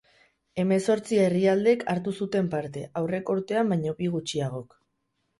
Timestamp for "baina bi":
3.75-4.09